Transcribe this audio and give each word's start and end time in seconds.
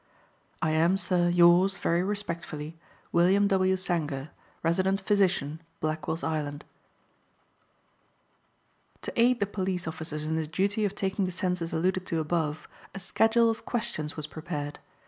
"I 0.63 0.71
am, 0.71 0.97
sir, 0.97 1.29
yours, 1.29 1.77
very 1.77 2.01
respectfully, 2.03 2.75
"WILLIAM 3.11 3.47
W. 3.49 3.77
SANGER, 3.77 4.31
Resident 4.63 4.99
Physician, 4.99 5.61
Blackwell's 5.79 6.23
Island." 6.23 6.65
To 9.03 9.13
aid 9.15 9.39
the 9.39 9.45
police 9.45 9.87
officers 9.87 10.25
in 10.25 10.37
the 10.37 10.47
duty 10.47 10.85
of 10.85 10.95
taking 10.95 11.25
the 11.25 11.31
census 11.31 11.71
alluded 11.71 12.07
to 12.07 12.19
above, 12.19 12.67
a 12.95 12.99
schedule 12.99 13.51
of 13.51 13.63
questions 13.63 14.17
was 14.17 14.25
prepared. 14.25 14.79